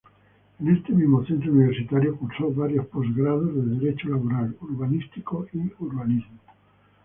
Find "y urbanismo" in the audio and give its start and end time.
5.53-6.39